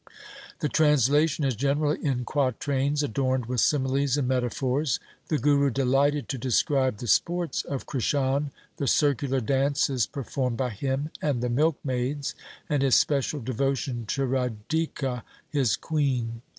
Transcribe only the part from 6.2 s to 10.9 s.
to describe the sports of Krishan, the circular dances performed by